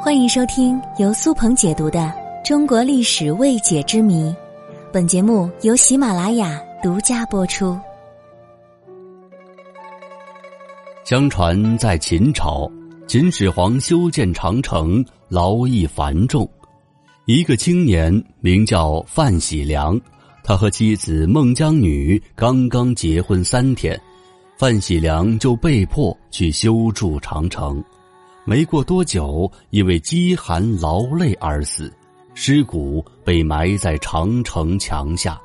[0.00, 1.98] 欢迎收听由苏鹏解读的
[2.46, 4.30] 《中国历史未解之谜》，
[4.92, 7.76] 本节目由喜马拉雅独家播出。
[11.04, 12.70] 相传在秦朝，
[13.08, 16.48] 秦始皇修建长城，劳役繁重。
[17.26, 20.00] 一个青年名叫范喜良，
[20.44, 24.00] 他和妻子孟姜女刚刚结婚三天，
[24.56, 27.82] 范喜良就被迫去修筑长城。
[28.48, 31.92] 没过多久，因为饥寒劳累而死，
[32.32, 35.38] 尸骨被埋在长城墙下。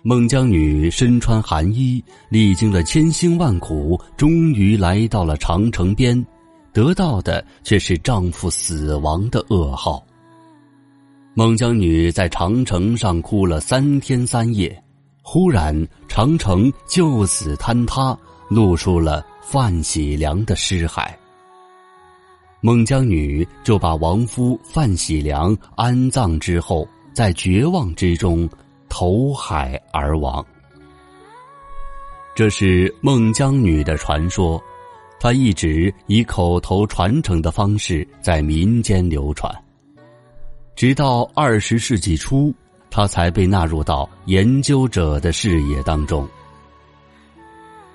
[0.00, 6.24] 孟姜女身穿寒衣，历经了千辛万苦，终于来到了长城边，
[6.72, 10.02] 得到的却是丈夫死亡的噩耗。
[11.34, 14.82] 孟姜女在长城上哭了三天三夜，
[15.20, 21.14] 忽然长城就此坍塌，露出了范喜良的尸骸。
[22.64, 28.48] 孟姜女就把亡夫范喜良安葬之后，在绝望之中
[28.88, 30.42] 投海而亡。
[32.34, 34.58] 这是孟姜女的传说，
[35.20, 39.54] 她一直以口头传承的方式在民间流传，
[40.74, 42.50] 直到二十世纪初，
[42.90, 46.26] 她才被纳入到研究者的视野当中。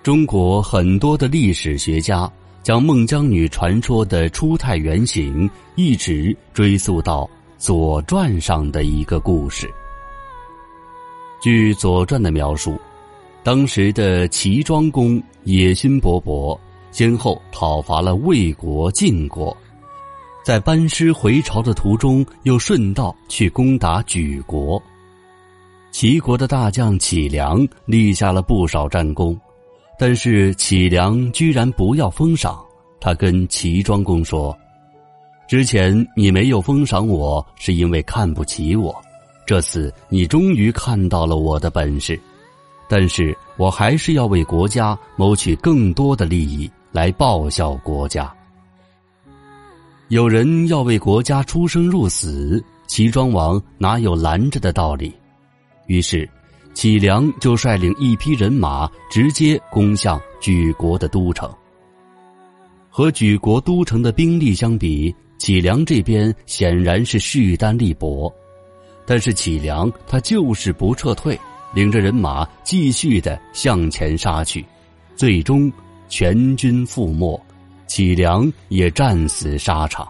[0.03, 2.31] 中国很多的历史学家。
[2.61, 7.23] 将孟姜女传说的初态原型一直追溯到
[7.57, 9.69] 《左传》上的一个故事。
[11.41, 12.79] 据《左传》的描述，
[13.43, 16.57] 当时的齐庄公野心勃勃，
[16.91, 19.55] 先后讨伐了魏国、晋国，
[20.43, 24.81] 在班师回朝的途中，又顺道去攻打莒国。
[25.91, 29.39] 齐国的大将杞梁立下了不少战功。
[30.01, 32.57] 但是启良居然不要封赏，
[33.01, 34.57] 他跟齐庄公说
[35.45, 38.95] ：“之前你没有封赏我，是因为看不起我。
[39.45, 42.17] 这次你终于看到了我的本事，
[42.87, 48.33] 但是我还是要为国家谋取更多的利益，来报效国家。
[50.07, 55.13] 有人要为国家出生入死，齐庄王哪有拦着的道理？
[55.87, 56.25] 于是。”
[56.73, 61.53] 启良就率领一批人马直接攻向举国的都城。
[62.89, 68.33] 和举国都城的兵力相比，启良这边显然是势单力薄，
[69.05, 71.39] 但是启良他就是不撤退，
[71.73, 74.65] 领着人马继续的向前杀去，
[75.15, 75.71] 最终
[76.07, 77.39] 全军覆没，
[77.87, 80.07] 启良也战死沙场。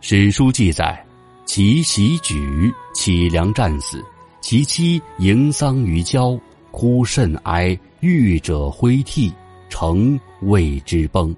[0.00, 1.04] 史书记载，
[1.46, 4.04] 齐袭举，启良战死。
[4.48, 6.38] 其妻迎丧于郊，
[6.70, 7.76] 哭甚哀。
[7.98, 9.32] 欲者挥涕，
[9.68, 11.34] 城为之崩。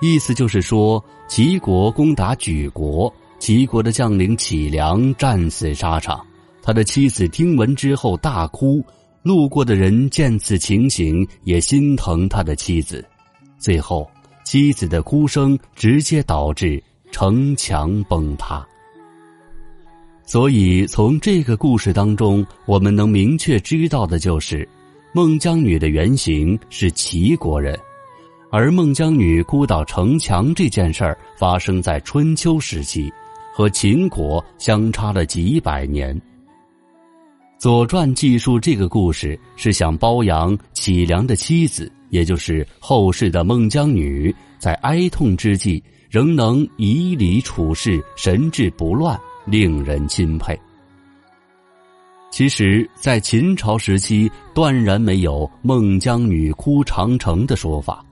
[0.00, 6.24] 意思就是说，齐国攻打莒国，齐国的将领启梁战死沙场。
[6.62, 8.80] 他的妻子听闻之后大哭，
[9.24, 13.04] 路过的人见此情形也心疼他的妻子。
[13.58, 14.08] 最后，
[14.44, 16.80] 妻子的哭声直接导致
[17.10, 18.64] 城墙崩塌。
[20.28, 24.68] 所以，从这个故事当中，我们能明确知道的就是，
[25.14, 27.74] 孟姜女的原型是齐国人，
[28.50, 33.10] 而孟姜女哭倒城墙这件事儿发生在春秋时期，
[33.54, 36.14] 和秦国相差了几百年。
[37.56, 49.18] 《左传》记述这个故事，是想褒扬启良的妻子，也就是后世的孟姜女，在哀痛之际仍能以礼处事，神志不乱。
[49.50, 50.58] 令人钦佩。
[52.30, 58.04] 其实，在秦朝时期，断然没有孟姜女哭长城的说法。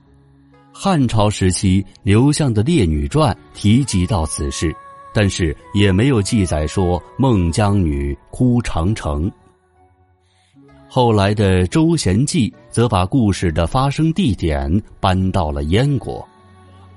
[0.73, 4.75] 汉朝时期，刘向的《列女传》提及到此事，
[5.13, 9.31] 但是也没有记载说孟姜女哭长城。
[10.87, 16.27] 后来的《周贤记》则把故事的发生地点搬到了燕国。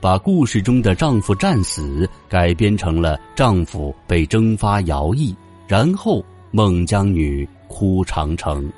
[0.00, 5.34] 把故事中的丈夫战死改编成了丈夫被征发徭役，
[5.68, 8.70] 然后孟姜女哭长城。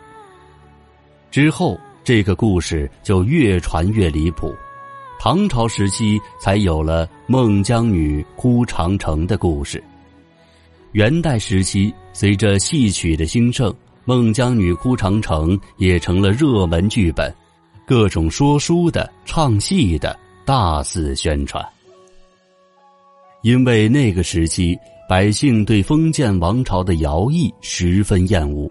[1.31, 4.53] 之后这个故事就越传越离谱，
[5.21, 9.83] 唐朝时期才有了孟姜女哭长城的故事。
[10.91, 13.73] 元代时期，随着戏曲的兴盛，
[14.05, 17.33] 孟姜女哭长城也成了热门剧本，
[17.87, 20.19] 各种说书的、唱戏的。
[20.45, 21.65] 大肆宣传，
[23.43, 24.77] 因为那个时期
[25.09, 28.69] 百姓对封建王朝的徭役十分厌恶，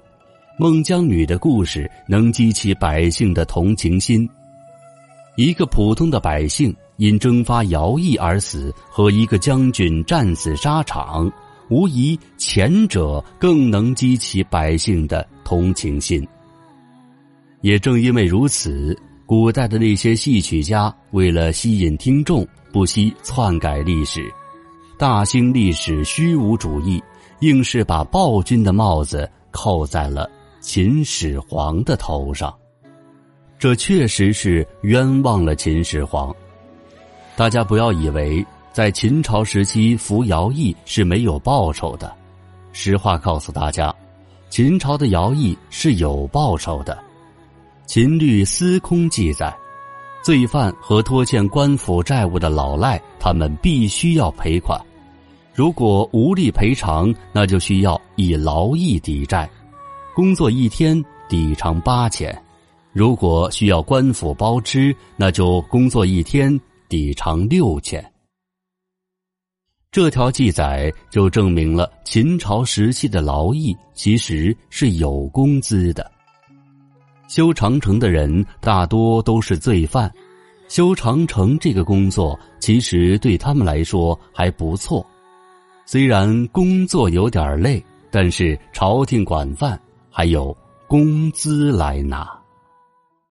[0.60, 4.30] 孟姜女的故事能激起百姓的同情心。
[5.38, 11.32] 一个普通的百姓因征发徭役而死，和一个将军战死沙场，
[11.70, 16.28] 无疑前者更能激起百姓的同情心。
[17.62, 18.98] 也正因为如此，
[19.32, 24.30] 古代的那些戏曲家为了吸引听众，不惜篡改历史，
[24.98, 27.02] 大兴历史虚无主义，
[27.40, 30.30] 硬是把暴君的帽子扣在了
[30.60, 32.54] 秦始皇的头上。
[33.58, 36.36] 这确实是冤枉了秦始皇。
[37.38, 42.14] 大家不要以为在秦朝时期服徭役是没有报酬的，
[42.74, 43.96] 实话告诉大家，
[44.50, 47.02] 秦朝的徭役是有报酬的。
[47.86, 49.54] 秦律司空记载，
[50.24, 54.80] 罪犯和拖欠官府债务的老赖，他们必须要赔款。
[55.54, 59.50] 如果无力赔偿，那就需要以劳役抵债，
[60.16, 62.34] 工作一天抵偿八千。
[62.94, 66.58] 如果需要官府包吃，那就工作一天
[66.88, 68.04] 抵偿六千。
[69.92, 76.10] 这条记载就证明了秦朝时期的劳役其实是有工资的。
[77.32, 80.12] 修长城的人大多都是罪犯，
[80.68, 85.06] 修长城这个工作其实对他们来说还不错，
[85.86, 87.82] 虽然工作有点累，
[88.12, 89.80] 但是朝廷管饭，
[90.10, 90.54] 还有
[90.88, 92.41] 工资来拿。